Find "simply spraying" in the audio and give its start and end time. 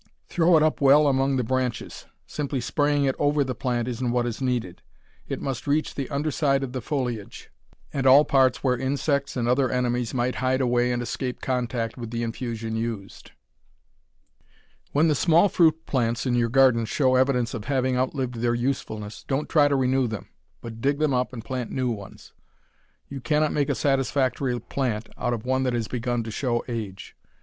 2.25-3.05